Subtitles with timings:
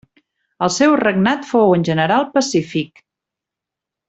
[0.67, 3.05] El seu regnat fou en general pacífic.